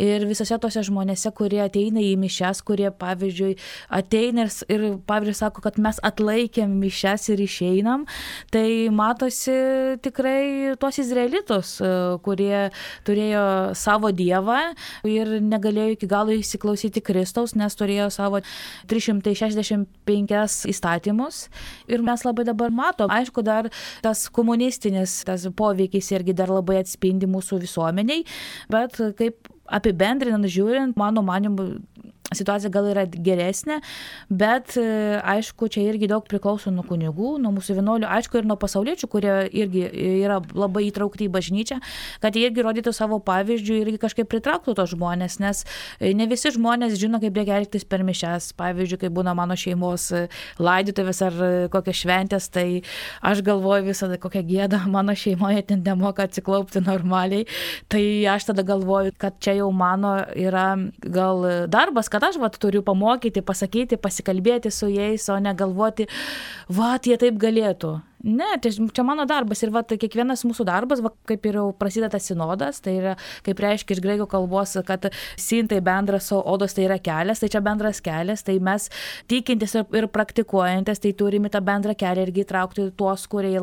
[0.00, 3.56] Ir visose tose žmonėse, kurie ateina į mišes, kurie, pavyzdžiui,
[4.00, 8.06] ateina ir, ir pavyzdžiui, sako, kad mes atlaikėm mišes ir išeinam,
[8.54, 9.56] tai matosi
[10.04, 11.76] tikrai tuos izraelitus,
[12.24, 12.70] kurie
[13.06, 13.44] turėjo
[13.78, 14.60] savo dievą
[15.08, 18.42] ir negalėjo iki galo įsiklausyti Kristaus, nes turėjo savo
[18.90, 20.36] 365
[20.70, 21.42] įstatymus.
[21.90, 23.70] Ir mes labai dabar matom, aišku, dar
[24.04, 28.24] tas komunistinis tas poveikis irgi dar labai atspindi mūsų mūsų visuomeniai,
[28.70, 31.72] bet kaip apibendrinant žiūrint, mano manimu,
[32.36, 33.80] situacija gal yra geresnė,
[34.30, 38.56] bet e, aišku, čia irgi daug priklauso nuo kunigų, nuo mūsų vienuolių, aišku, ir nuo
[38.60, 39.82] pasauliečių, kurie irgi
[40.22, 41.80] yra labai įtraukti į bažnyčią,
[42.22, 45.64] kad jie irgi rodytų savo pavyzdžių ir kažkaip pritrauktų tos žmonės, nes
[45.98, 48.52] e, ne visi žmonės žino, kaip reikia elgtis per mišes.
[48.60, 50.22] Pavyzdžiui, kai būna mano šeimos e,
[50.62, 51.40] laidotuvės ar
[51.72, 52.66] kokios šventės, tai
[53.26, 57.48] aš galvoju visada, kokia gėda mano šeimoje ten nemoka atsiklaupti normaliai.
[57.90, 58.04] Tai
[58.36, 60.68] aš tada galvoju, kad čia jau mano yra
[61.02, 66.08] gal darbas, kad aš vat turiu pamokyti, pasakyti, pasikalbėti su jais, o ne galvoti,
[66.68, 67.98] va, jie taip galėtų.
[68.24, 71.70] Ne, tai čia mano darbas ir va, tai kiekvienas mūsų darbas, va, kaip ir jau
[71.72, 73.14] prasideda sinodas, tai yra,
[73.46, 75.06] kaip reiškia iš graikų kalbos, kad
[75.40, 78.90] sin tai bendras, o odos tai yra kelias, tai čia bendras kelias, tai mes
[79.30, 83.54] tikintis ir, ir praktikuojantis, tai turime tą bendrą kelią irgi traukti tuos, kurie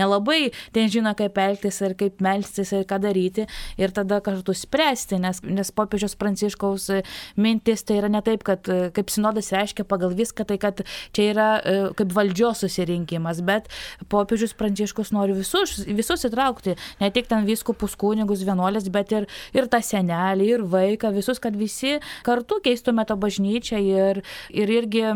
[0.00, 3.44] nelabai ten žino, kaip elgtis ir kaip melstis ir ką daryti
[3.76, 6.88] ir tada kartu spręsti, nes, nes popiežiaus pranciškaus
[7.36, 8.64] mintis tai yra ne taip, kad
[8.96, 10.80] kaip sinodas reiškia pagal viską, tai kad
[11.12, 13.68] čia yra e, kaip valdžios susirinkimas, bet
[14.12, 19.70] popiežius Pranciškus nori visus, visus įtraukti, ne tik ten viskupus, kunigus, vienuolės, bet ir, ir
[19.72, 25.06] tą senelį, ir vaiką, visus, kad visi kartu keistume tą bažnyčią ir, ir irgi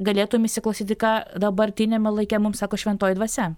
[0.00, 3.52] galėtume įsiklausyti, ką dabartinėme laikė mums sako šventoji dvasia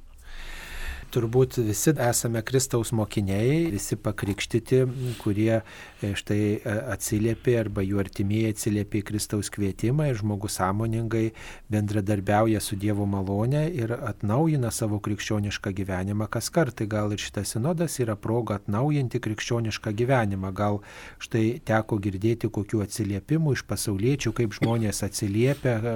[1.13, 4.81] turbūt visi esame Kristaus mokiniai, visi pakrikštyti,
[5.21, 11.33] kurie e, štai e, atsiliepė arba jų artimieji atsiliepė į Kristaus kvietimą ir žmogus sąmoningai
[11.73, 16.89] bendradarbiauja su Dievo malonė ir atnaujina savo krikščionišką gyvenimą kas kartą.
[16.89, 20.53] Gal ir šitas sinodas yra proga atnaujinti krikščionišką gyvenimą.
[20.57, 20.81] Gal
[21.23, 25.95] štai teko girdėti kokių atsiliepimų iš pasauliečių, kaip žmonės atsiliepia e,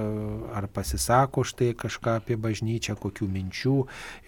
[0.57, 3.77] ar pasisako štai kažką apie bažnyčią, kokių minčių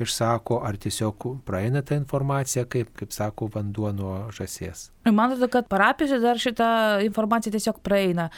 [0.01, 4.88] išsako, ar tiesiog praeina ta informacija, kaip, kaip sako, vanduo nuo žasies.
[5.12, 6.68] Man atrodo, kad parapijose dar šitą
[7.07, 8.29] informaciją tiesiog praeina.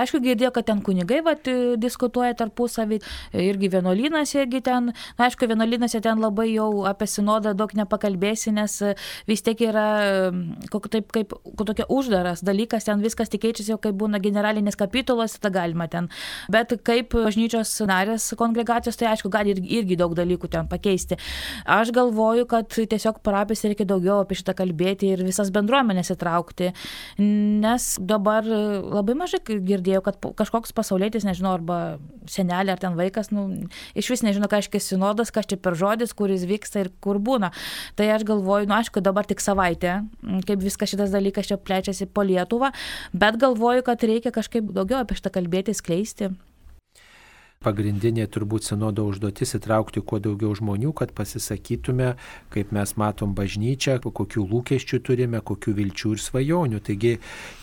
[0.00, 1.48] Aišku, girdėjau, kad ten kunigai vat,
[1.80, 3.00] diskutuoja tarpusavį,
[3.44, 8.76] irgi vienuolynas, irgi ten, na, aišku, vienuolynuose ten labai jau apie sinodą daug nepakalbėsi, nes
[9.28, 9.86] vis tiek yra
[10.72, 15.38] kok, taip kaip tokia uždaras dalykas, ten viskas tik keičiasi, jau kaip būna generalinis kapitulas,
[15.38, 16.10] tada galima ten.
[16.52, 21.18] Bet kaip bažnyčios narės kongregacijos, tai aišku, gali irgi, irgi daug dalykų ten pakeisti.
[21.64, 26.72] Aš galvoju, kad tiesiog parapijose reikia daugiau apie šitą kalbėti ir visas bendruomenės įtraukti,
[27.18, 31.78] nes dabar labai mažai girdėjau, kad kažkoks pasaulėtis, nežinau, arba
[32.30, 33.46] senelė ar ten vaikas, nu,
[33.96, 37.52] iš vis nežino, ką aiškiai sinodas, kas čia per žodis, kuris vyksta ir kur būna.
[37.98, 40.00] Tai aš galvoju, nu, aišku, dabar tik savaitė,
[40.48, 42.72] kaip viskas šitas dalykas čia plečiasi po Lietuvą,
[43.12, 46.34] bet galvoju, kad reikia kažkaip daugiau apie šitą kalbėti, skleisti
[47.64, 52.14] pagrindinė turbūt sinodo užduotis įtraukti kuo daugiau žmonių, kad pasisakytume,
[52.54, 56.82] kaip mes matom bažnyčią, kokių lūkesčių turime, kokių vilčių ir svajonių.
[56.84, 57.14] Taigi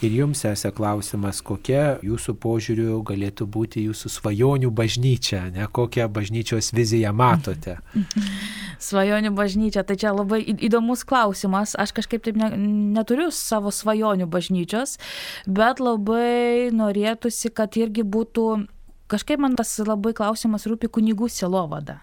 [0.02, 6.74] ir jums esė klausimas, kokia jūsų požiūriu galėtų būti jūsų svajonių bažnyčia, ne kokią bažnyčios
[6.76, 7.78] viziją matote.
[8.82, 11.76] Svajonių bažnyčia, tai čia labai įdomus klausimas.
[11.78, 12.50] Aš kažkaip taip ne,
[12.98, 14.98] neturiu savo svajonių bažnyčios,
[15.46, 18.48] bet labai norėtųsi, kad irgi būtų
[19.12, 22.00] kažkaip man tas labai klausimas rūpi kunigų silovada.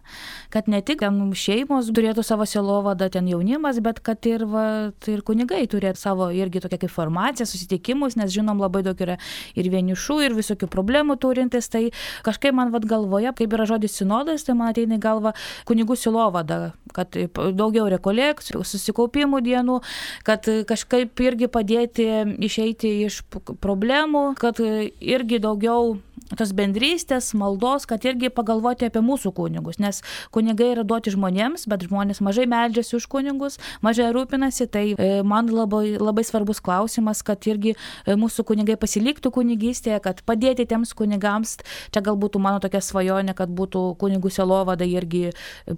[0.53, 4.65] Kad ne tik ten šeimos turėtų savo silovadą, ten jaunimas, bet kad ir, va,
[5.03, 9.19] tai ir kunigai turėtų savo irgi tokią kaip formaciją, susitikimus, nes žinom labai daug yra
[9.59, 11.71] ir vienišų, ir visokių problemų turintis.
[11.73, 11.87] Tai
[12.27, 15.35] kažkaip man vad galvoje, kaip yra žodis sinodas, tai man ateina į galvą
[15.69, 19.81] kunigų silovada, kad daugiau rekolekcijų, susikaupimų dienų,
[20.29, 22.09] kad kažkaip irgi padėti
[22.49, 23.23] išeiti iš
[23.63, 25.97] problemų, kad irgi daugiau
[26.37, 30.03] tos bendrystės, maldos, kad irgi pagalvoti apie mūsų kunigus, nes
[30.35, 35.49] kunigai yra duoti žmonėms, bet žmonės mažai meldžiasi už kunigus, mažai rūpinasi, tai e, man
[35.53, 41.59] labai, labai svarbus klausimas, kad irgi e, mūsų kunigai pasiliktų kunigystėje, kad padėti tiems kunigams,
[41.95, 45.31] čia galbūt mano tokia svajonė, kad būtų kunigų selovada irgi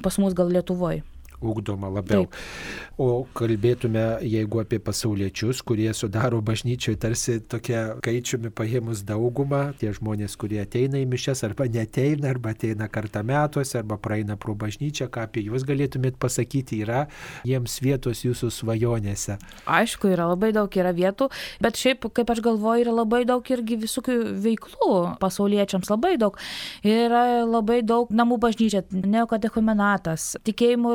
[0.02, 1.04] pas mus gal Lietuvoje
[1.40, 2.26] ugdoma labiau.
[2.26, 2.98] Taip.
[3.00, 10.36] O kalbėtume, jeigu apie pasauliečius, kurie sudaro bažnyčioje tarsi tokia skaičiumi paėmus daugumą, tie žmonės,
[10.40, 15.24] kurie ateina į mišes arba neteina, arba ateina kartą metuose, arba praeina pro bažnyčią, ką
[15.28, 17.06] apie juos galėtumėt pasakyti, yra
[17.48, 19.38] jiems vietos jūsų svajonėse.
[19.64, 21.30] Aišku, yra labai daug yra vietų,
[21.64, 26.36] bet šiaip, kaip aš galvoju, yra labai daug irgi visokių veiklų pasauliečiams, labai daug.
[26.84, 30.94] Yra labai daug namų bažnyčia, neokatechumenatas, tikėjimo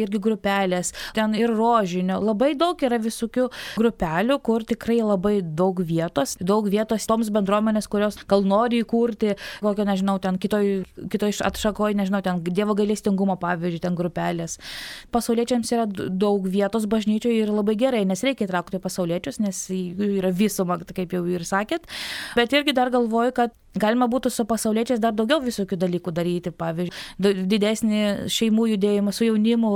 [0.00, 2.20] irgi grupelės, ten ir rožinio.
[2.24, 3.48] Labai daug yra visokių
[3.80, 9.86] grupelių, kur tikrai labai daug vietos, daug vietos toms bendruomenės, kurios gal nori įkurti, kokio,
[9.88, 14.58] nežinau, ten kitoj, kitoj atšakoje, nežinau, ten Dievo gailestingumo, pavyzdžiui, ten grupelės.
[15.14, 20.30] Pasauliečiams yra daug vietos bažnyčioje ir labai gerai, nes reikia įtraukti pasauliečius, nes jų yra
[20.34, 21.88] visuma, kaip jau ir sakėt.
[22.38, 27.46] Bet irgi dar galvoju, kad Galima būtų su pasauliečiais dar daugiau visokių dalykų daryti, pavyzdžiui,
[27.50, 29.72] didesnį šeimų judėjimą su jaunimu,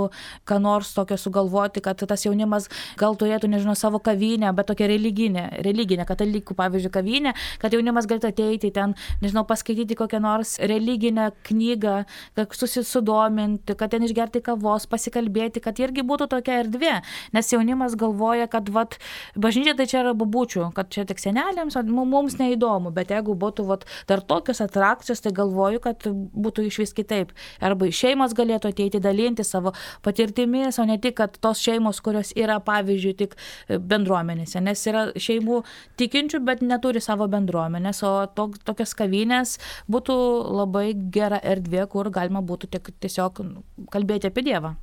[0.47, 2.69] ką nors tokio sugalvoti, kad tas jaunimas
[3.01, 8.31] gal turėtų, nežinau, savo kavinę, bet tokią religinę, religinę katalikų, pavyzdžiui, kavinę, kad jaunimas galėtų
[8.31, 11.97] ateiti ten, nežinau, paskaityti kokią nors religinę knygą,
[12.39, 17.01] kad susidominti, kad ten išgerti kavos, pasikalbėti, kad irgi būtų tokia erdvė,
[17.35, 19.01] nes jaunimas galvoja, kad vat,
[19.35, 23.67] bažnyčia tai čia yra babučių, kad čia tik senelėms, o mums neįdomu, bet jeigu būtų
[23.67, 27.33] vat, dar tokios atrakcijos, tai galvoju, kad būtų iš vis kitaip.
[27.65, 29.75] Arba šeimos galėtų ateiti dalinti savo
[30.07, 35.63] patirtimis, o ne tik, kad tos šeimos, kurios yra, pavyzdžiui, tik bendruomenėse, nes yra šeimų
[36.01, 39.57] tikinčių, bet neturi savo bendruomenės, o to, tokios kavinės
[39.91, 40.19] būtų
[40.61, 43.43] labai gera erdvė, kur galima būtų tiesiog
[43.93, 44.77] kalbėti apie Dievą.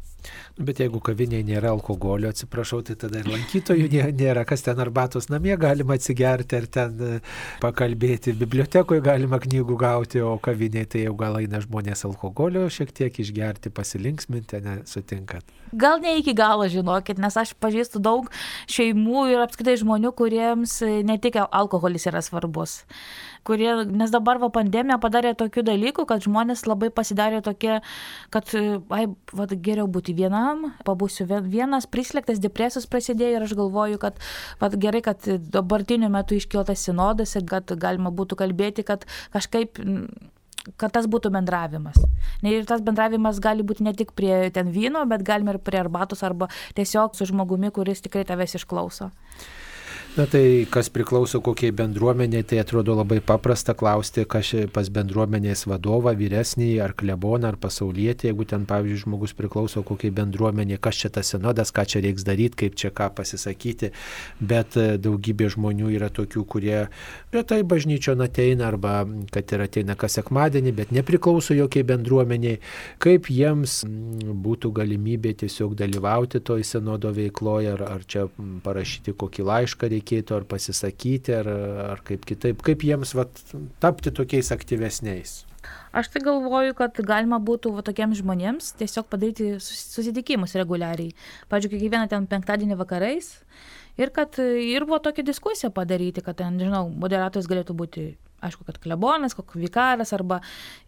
[0.55, 5.29] Nu, bet jeigu kavinėje nėra alkoholio, atsiprašau, tai tada ir lankytojų nėra, kas ten arbatos
[5.31, 7.11] namie galima atsigerti ar ten e,
[7.63, 8.35] pakalbėti.
[8.39, 13.73] Bibliotekoje galima knygų gauti, o kavinėje tai jau gal eina žmonės alkoholio šiek tiek išgerti,
[13.75, 15.51] pasilinksminti, nesutinkat.
[15.75, 18.29] Gal ne iki galo žinokit, nes aš pažįstu daug
[18.71, 22.83] šeimų ir apskritai žmonių, kuriems ne tik alkoholis yra svarbus
[23.45, 27.79] kurie, nes dabar va pandemija padarė tokių dalykų, kad žmonės labai pasidarė tokie,
[28.33, 28.53] kad,
[28.95, 34.21] ai, va, geriau būti vienam, pabūsiu vienas, prislėgtas, depresijos prasidėjo ir aš galvoju, kad
[34.61, 39.05] va, gerai, kad dabartiniu metu iškiltas sinodas ir kad galima būtų kalbėti, kad
[39.35, 39.79] kažkaip
[40.81, 41.99] kad tas būtų bendravimas.
[42.45, 46.23] Ir tas bendravimas gali būti ne tik prie ten vyno, bet galime ir prie arbatos
[46.25, 49.11] arba tiesiog su žmogumi, kuris tikrai tavęs išklauso.
[50.15, 56.13] Na tai kas priklauso kokiai bendruomeniai, tai atrodo labai paprasta klausti, kas pas bendruomenės vadovą,
[56.15, 61.33] vyresnį, ar kleboną, ar pasaulietį, jeigu ten, pavyzdžiui, žmogus priklauso kokiai bendruomeniai, kas čia tas
[61.33, 63.89] sinodas, ką čia reiks daryti, kaip čia ką pasisakyti.
[64.39, 66.77] Bet e, daugybė žmonių yra tokių, kurie
[67.35, 69.01] retai bažnyčio ateina, arba
[69.35, 72.61] kad ir ateina kas sekmadienį, bet nepriklauso jokiai bendruomeniai.
[73.03, 73.81] Kaip jiems
[74.47, 78.29] būtų galimybė tiesiog dalyvauti toj sinodo veikloje, ar, ar čia
[78.63, 81.47] parašyti kokį laišką reikia reikėtų ar pasisakyti, ar,
[81.95, 83.29] ar kaip kitaip, kaip jiems vat,
[83.79, 85.45] tapti tokiais aktyvesniais.
[85.95, 91.15] Aš tai galvoju, kad galima būtų va, tokiems žmonėms tiesiog padaryti susitikimus reguliariai.
[91.49, 93.39] Pavyzdžiui, kiekvieną ten penktadienį vakarais.
[93.97, 98.05] Ir kad ir buvo tokia diskusija padaryti, kad ten, nežinau, moderatorius galėtų būti
[98.47, 100.41] aišku, kad klebonas, koks vikaras arba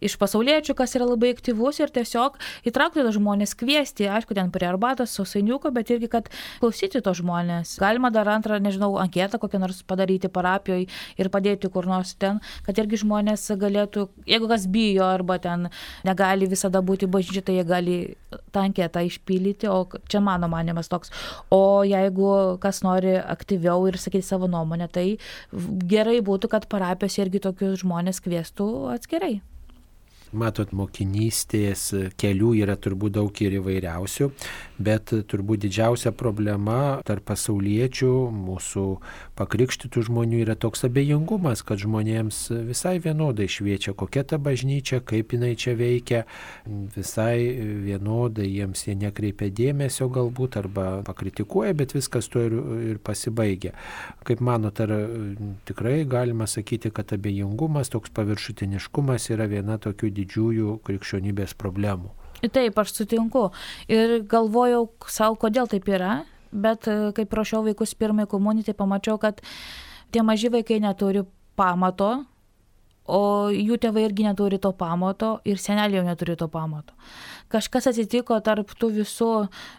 [0.04, 4.68] iš pasauliečių, kas yra labai aktyvus ir tiesiog įtraukti tos žmonės, kviesti, aišku, ten prie
[4.70, 6.30] arbatos, sausainiuko, bet irgi, kad
[6.62, 7.76] klausyti tos žmonės.
[7.82, 12.78] Galima dar antrą, nežinau, anketą kokią nors padaryti parapijoje ir padėti kur nors ten, kad
[12.80, 15.68] irgi žmonės galėtų, jeigu kas bijo arba ten
[16.06, 17.98] negali visada būti bažnyčia, tai jie gali
[18.52, 21.12] tą anketą išpildyti, o čia mano manimas toks.
[21.54, 25.06] O jeigu kas nori aktyviau ir sakyti savo nuomonę, tai
[25.90, 29.38] gerai būtų, kad parapijos irgi tokius žmonės kvieštų atskirai.
[30.28, 31.86] Matot, mokinystės
[32.20, 34.28] kelių yra turbūt daug ir įvairiausių,
[34.78, 38.84] bet turbūt didžiausia problema tarp pasauliečių, mūsų
[39.38, 45.54] pakrikštytų žmonių yra toks abejingumas, kad žmonėms visai vienodai šviečia, kokia ta bažnyčia, kaip jinai
[45.58, 46.24] čia veikia,
[46.96, 47.38] visai
[47.84, 52.56] vienodai jiems jie nekreipia dėmesio galbūt arba pakritikuoja, bet viskas to ir,
[52.92, 53.74] ir pasibaigia.
[54.28, 54.94] Kaip manot, ar
[55.68, 62.14] tikrai galima sakyti, kad abejingumas, toks paviršutiniškumas yra viena tokių didžiųjų krikščionybės problemų.
[62.46, 63.48] Taip, aš sutinku.
[63.90, 66.22] Ir galvojau savo, kodėl taip yra,
[66.52, 69.42] bet e, kai prašiau vaikus pirmai komunijai, tai pamačiau, kad
[70.14, 71.24] tie maži vaikai neturi
[71.58, 72.22] pamato,
[73.08, 76.94] o jų tėvai irgi neturi to pamato ir seneliai jau neturi to pamato.
[77.50, 79.30] Kažkas atsitiko tarp tų visų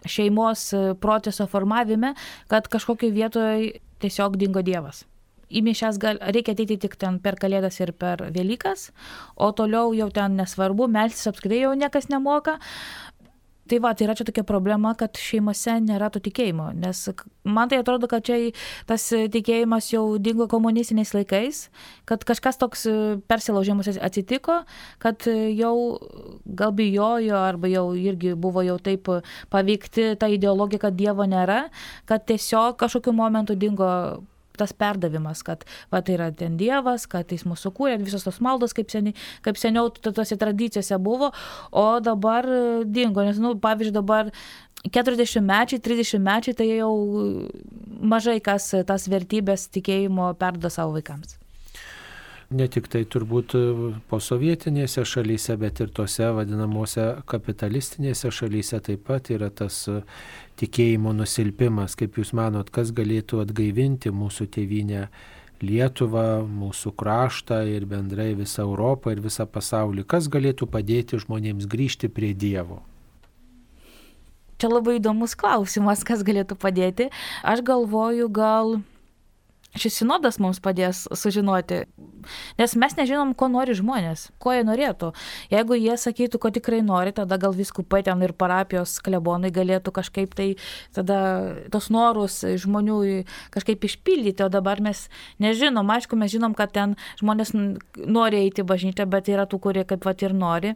[0.04, 0.66] šeimos
[1.00, 2.16] proceso formavime,
[2.50, 5.06] kad kažkokio vietoje tiesiog dingo Dievas
[5.50, 8.90] į mišęs gal, reikia ateiti tik ten per Kalėdas ir per Velykas,
[9.36, 12.58] o toliau jau ten nesvarbu, melstis apskritai jau niekas nemoka,
[13.70, 17.04] Tai va, tai yra čia tokia problema, kad šeimose nėra to tikėjimo, nes
[17.46, 18.50] man tai atrodo, kad čia
[18.88, 21.60] tas tikėjimas jau dingo komunistiniais laikais,
[22.10, 22.82] kad kažkas toks
[23.30, 24.64] persilaužimas atsitiko,
[24.98, 25.76] kad jau
[26.58, 29.06] gal bijojo arba jau irgi buvo jau taip
[29.54, 31.62] paveikti tą ideologiją, kad Dievo nėra,
[32.10, 33.92] kad tiesiog kažkokiu momentu dingo
[34.60, 38.76] tas perdavimas, kad va, tai yra ten Dievas, kad jis mūsų kūrė, visos tos maldos,
[38.76, 41.32] kaip, seniai, kaip seniau tose tradicijose buvo,
[41.72, 44.32] o dabar e, dingo, nes, nu, pavyzdžiui, dabar
[44.88, 46.94] 40 mečiai, 30 mečiai, tai jau
[48.00, 51.40] mažai kas tas vertybės tikėjimo perda savo vaikams.
[52.50, 53.60] Ne tik tai turbūt e,
[54.10, 60.00] posovietinėse šalyse, bet ir tose vadinamuose kapitalistinėse šalyse taip pat yra tas e,
[60.60, 61.96] tikėjimo nusilpimas.
[61.98, 65.06] Kaip Jūs manot, kas galėtų atgaivinti mūsų tėvynę
[65.60, 70.06] Lietuvą, mūsų kraštą ir bendrai visą Europą ir visą pasaulį?
[70.08, 72.80] Kas galėtų padėti žmonėms grįžti prie Dievo?
[74.60, 77.08] Čia labai įdomus klausimas, kas galėtų padėti.
[77.48, 78.80] Aš galvoju, gal
[79.78, 81.84] šis sinodas mums padės sužinoti,
[82.58, 85.12] nes mes nežinom, ko nori žmonės, ko jie norėtų.
[85.52, 90.34] Jeigu jie sakytų, ko tikrai nori, tada gal viskupai ten ir parapijos klebonai galėtų kažkaip
[90.36, 90.48] tai
[90.96, 91.20] tada
[91.72, 92.98] tos norus žmonių
[93.54, 95.06] kažkaip išpildyti, o dabar mes
[95.42, 100.02] nežinom, aišku, mes žinom, kad ten žmonės nori eiti bažnyčią, bet yra tų, kurie kaip
[100.04, 100.74] pat ir nori.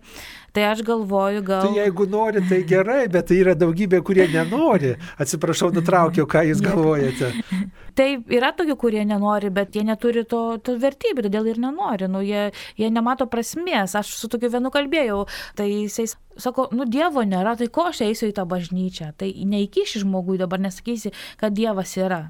[0.55, 1.67] Tai aš galvoju, gal...
[1.67, 4.95] Tai jeigu nori, tai gerai, bet tai yra daugybė, kurie nenori.
[5.19, 7.33] Atsiprašau, nutraukiau, ką jūs galvojate.
[7.95, 12.09] Tai yra tokių, kurie nenori, bet jie neturi to, to vertybių, todėl ir nenori.
[12.13, 13.97] Nu, jie, jie nemato prasmės.
[13.99, 15.25] Aš su tokiu vienu kalbėjau.
[15.59, 16.07] Tai jisai
[16.41, 19.15] sako, nu Dievo nėra, tai ko aš eisiu į tą bažnyčią.
[19.21, 22.27] Tai neįkiši žmogui dabar nesakysi, kad Dievas yra.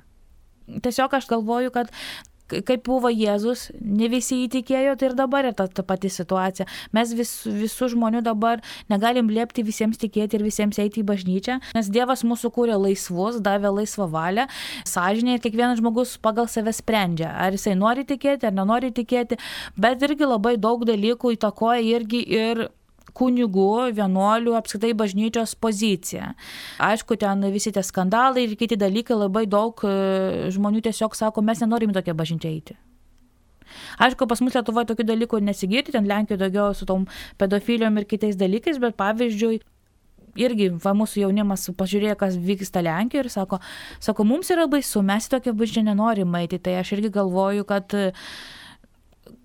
[0.64, 1.90] Tiesiog aš galvoju, kad
[2.48, 6.66] kaip buvo Jėzus, ne visi įtikėjo, tai ir dabar yra ta, ta pati situacija.
[6.96, 11.90] Mes vis, visų žmonių dabar negalim liepti visiems tikėti ir visiems eiti į bažnyčią, nes
[11.94, 14.46] Dievas mūsų kūrė laisvus, davė laisvą valią,
[14.88, 19.40] sąžinė ir kiekvienas žmogus pagal save sprendžia, ar jisai nori tikėti, ar nenori tikėti,
[19.80, 22.66] bet irgi labai daug dalykų įtakoja irgi ir
[23.14, 26.32] kunigų, vienuolių, apskritai bažnyčios poziciją.
[26.82, 31.62] Aišku, ten visi tie skandalai ir kiti dalykai labai daug e, žmonių tiesiog sako, mes
[31.62, 32.78] nenorim tokią bažnyčią eiti.
[33.98, 37.06] Aišku, pas mus Lietuvoje tokių dalykų nesigirti, ten Lenkijoje daugiau su tom
[37.40, 39.60] pedofilijom ir kitais dalykais, bet pavyzdžiui,
[40.44, 43.60] irgi va, mūsų jaunimas pažiūrėjo, kas vyksta Lenkijoje ir sako,
[44.02, 48.28] sako, mums yra baisu, mes tokią bažnyčią nenorim eiti, tai aš irgi galvoju, kad uh,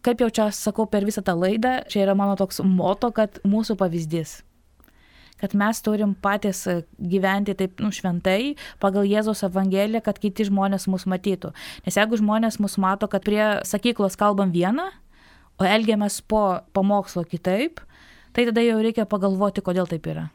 [0.05, 3.77] kaip jau čia sakau per visą tą laidą, čia yra mano toks moto, kad mūsų
[3.79, 4.39] pavyzdys.
[5.39, 6.65] Kad mes turim patys
[6.99, 11.53] gyventi taip nu, šventai pagal Jėzaus Evangeliją, kad kiti žmonės mus matytų.
[11.85, 14.89] Nes jeigu žmonės mus mato, kad prie sakyklos kalbam vieną,
[15.59, 17.79] o elgiamės po pamokslo kitaip,
[18.35, 20.27] tai tada jau reikia pagalvoti, kodėl taip yra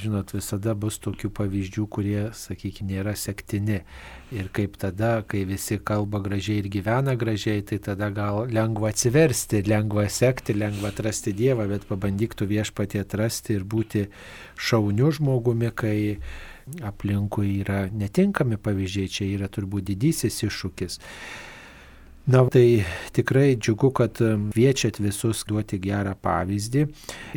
[0.00, 3.80] žinot, visada bus tokių pavyzdžių, kurie, sakykime, nėra sektini.
[4.34, 9.62] Ir kaip tada, kai visi kalba gražiai ir gyvena gražiai, tai tada gal lengva atsiversti,
[9.68, 14.06] lengva sekti, lengva atrasti Dievą, bet pabandyk tu viešpatį atrasti ir būti
[14.58, 15.98] šauniu žmogumi, kai
[16.84, 21.00] aplinkui yra netinkami pavyzdžiai, čia yra turbūt didysis iššūkis.
[22.24, 26.84] Na, tai tikrai džiugu, kad kviečiat visus duoti gerą pavyzdį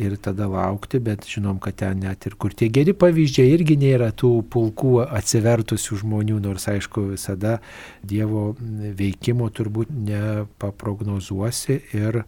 [0.00, 4.08] ir tada laukti, bet žinom, kad ten net ir kur tie geri pavyzdžiai irgi nėra
[4.16, 7.58] tų pulkų atsivertusių žmonių, nors aišku visada
[8.00, 8.54] Dievo
[8.96, 12.22] veikimo turbūt nepaprognozuosi ir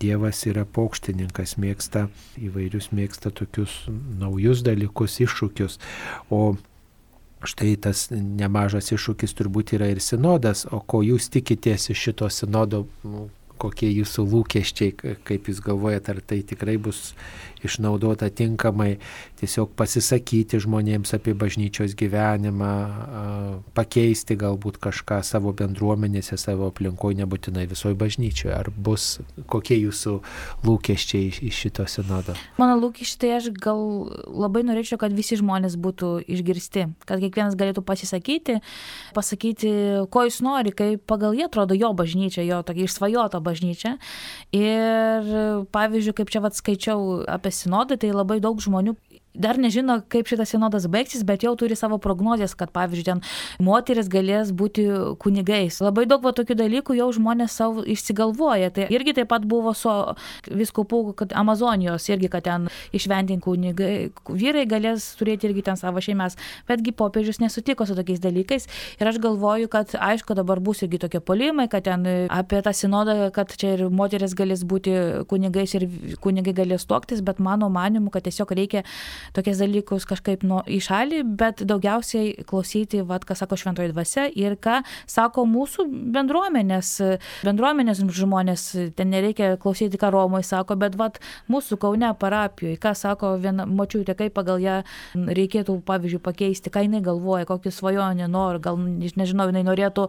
[0.00, 2.06] Dievas yra paukštininkas, mėgsta
[2.40, 3.82] įvairius, mėgsta tokius
[4.16, 5.76] naujus dalykus, iššūkius.
[6.32, 6.54] O
[7.40, 12.84] Štai tas nemažas iššūkis turbūt yra ir sinodas, o ko jūs tikitės iš šito sinodo,
[13.60, 17.10] kokie jūsų lūkesčiai, kaip jūs galvojate, ar tai tikrai bus
[17.64, 18.94] išnaudota tinkamai,
[19.40, 22.70] tiesiog pasisakyti žmonėms apie bažnyčios gyvenimą,
[23.76, 28.54] pakeisti galbūt kažką savo bendruomenėse, savo aplinkoje, nebūtinai visoje bažnyčioje.
[28.56, 29.18] Ar bus
[29.50, 30.16] kokie jūsų
[30.64, 32.36] lūkesčiai iš šito sinodo?
[32.60, 33.82] Mano lūkesčiai, tai aš gal
[34.26, 38.60] labai norėčiau, kad visi žmonės būtų išgirsti, kad kiekvienas galėtų pasisakyti,
[39.16, 39.74] pasakyti,
[40.12, 43.49] ko jis nori, kaip pagal jį atrodo jo bažnyčia, jo tokia išsvajota bažnyčia.
[44.56, 45.30] Ir
[45.74, 48.94] pavyzdžiui, kaip čia vad skaičiau apie apie sinodą, tai labai daug žmonių
[49.34, 53.20] dar nežino, kaip šitas sinodas baigsis, bet jau turi savo prognozijas, kad pavyzdžiui, ten
[53.62, 54.86] moteris galės būti
[55.22, 55.78] kunigais.
[55.84, 58.72] Labai daug va, tokių dalykų jau žmonės savo išsigalvoja.
[58.74, 59.92] Tai irgi taip pat buvo su
[60.50, 62.66] viskupų, kad Amazonijos irgi, kad ten
[62.96, 63.92] išvendinti kunigai,
[64.26, 66.36] vyrai galės turėti irgi ten savo šeimas,
[66.68, 68.66] betgi popiežius nesutiko su tokiais dalykais.
[68.98, 73.30] Ir aš galvoju, kad aišku, dabar bus irgi tokie polimai, kad ten apie tą sinodą,
[73.34, 75.86] kad čia ir moteris galės būti kunigais ir
[76.20, 78.84] kunigai galės tuoktis, bet mano manimu, kad tiesiog reikia
[79.36, 84.56] tokias dalykus kažkaip nuo į šalį, bet daugiausiai klausyti, vad, ką sako šventoji dvasia ir
[84.60, 86.92] ką sako mūsų bendruomenės,
[87.46, 88.66] bendruomenės žmonės,
[88.96, 94.16] ten nereikia klausyti, ką Romoje sako, bet vad, mūsų Kaune parapijoje, ką sako viena močiutė,
[94.18, 94.80] kaip pagal ją
[95.14, 100.08] reikėtų, pavyzdžiui, pakeisti, ką jinai galvoja, kokį svajonę nori, gal, nežinau, jinai norėtų,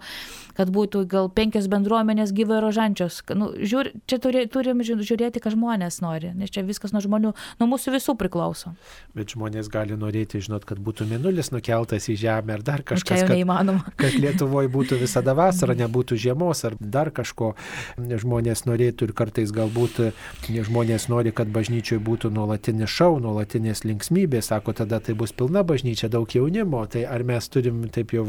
[0.57, 3.21] kad būtų gal penkios bendruomenės gyvai rožančios.
[3.37, 7.69] Nu, žiūr, čia turi, turim žiūrėti, ką žmonės nori, nes čia viskas nuo žmonių, nuo
[7.71, 8.75] mūsų visų priklauso
[9.15, 13.25] bet žmonės gali norėti, žinot, kad būtų minulis nukeltas į žemę ar dar kažkas.
[13.25, 13.83] Tai neįmanoma.
[13.91, 17.53] Kad, kad Lietuvoje būtų visada vasara, nebūtų žiemos ar dar kažko.
[17.97, 19.99] Žmonės norėtų ir kartais galbūt
[20.47, 26.09] žmonės nori, kad bažnyčioje būtų nuolatinis šau, nuolatinės linksmybės, sako, tada tai bus pilna bažnyčia,
[26.11, 26.83] daug jaunimo.
[26.91, 28.25] Tai ar mes turim taip jau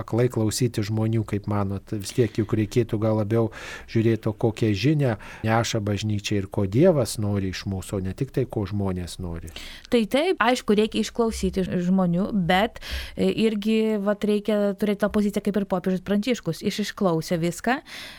[0.00, 3.50] aklai klausyti žmonių, kaip manot, vis tiek juk reikėtų gal labiau
[3.90, 5.16] žiūrėti, kokią žinią
[5.46, 9.50] neša bažnyčia ir ko Dievas nori iš mūsų, o ne tik tai, ko žmonės nori.
[9.90, 12.78] Tai taip, aišku, reikia išklausyti žmonių, bet
[13.16, 16.62] e, irgi vat, reikia turėti tą poziciją kaip ir popiežius Pranciškus.
[16.66, 17.78] Iš išklausė viską,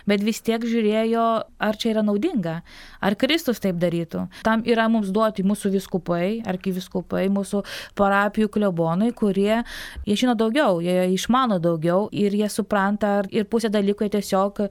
[0.09, 1.26] bet vis tiek žiūrėjo,
[1.62, 2.59] ar čia yra naudinga,
[2.99, 4.26] ar Kristus taip darytų.
[4.47, 7.64] Tam yra mums duoti mūsų viskupai, arkiviskupai, mūsų
[7.99, 9.62] parapijų klebonai, kurie,
[10.07, 14.70] jie žino daugiau, jie išmano daugiau ir jie supranta, ir pusė dalykų jie tiesiog e,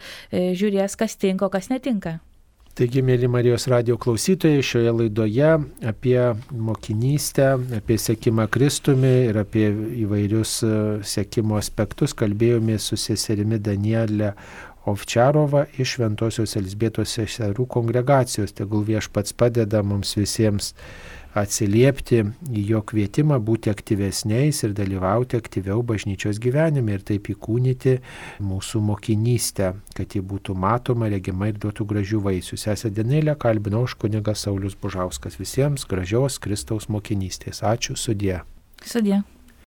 [0.58, 2.18] žiūrės, kas tinka, kas netinka.
[2.78, 5.48] Taigi, mėly Marijos radio klausytojai, šioje laidoje
[5.90, 6.20] apie
[6.54, 7.48] mokinystę,
[7.80, 9.66] apie sekimą Kristumi ir apie
[10.04, 10.70] įvairius e,
[11.02, 14.30] sekimo aspektus kalbėjome su seserimi Danielė
[14.88, 18.54] Ovčarova iš Ventosios Elsbėtos seserų kongregacijos.
[18.56, 20.70] Tegul viešpats padeda mums visiems
[21.38, 27.96] atsiliepti į jo kvietimą būti aktyvesniais ir dalyvauti aktyviau bažnyčios gyvenime ir taip įkūnyti
[28.44, 32.60] mūsų mokinystę, kad ji būtų matoma, regima ir duotų gražių vaisių.
[32.60, 35.38] Sesė Denėlė kalbinau už kunigas Saulis Bužauskas.
[35.40, 37.62] Visiems gražios Kristaus mokinystės.
[37.66, 38.42] Ačiū sudė.
[38.86, 39.22] Sudė.